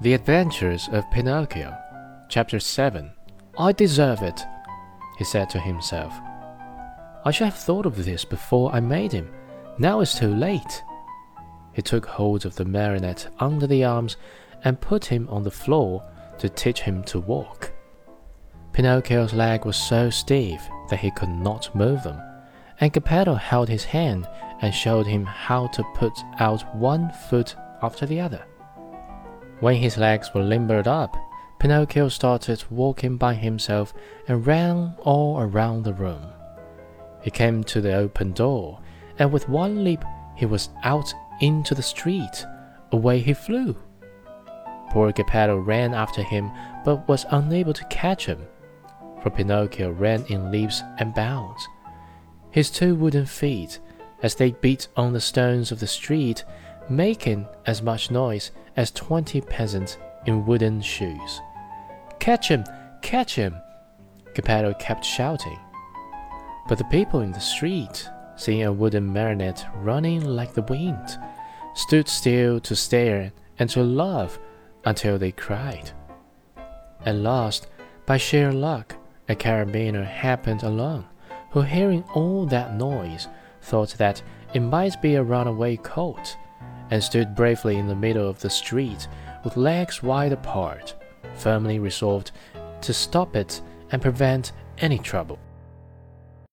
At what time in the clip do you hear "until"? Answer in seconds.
74.84-75.18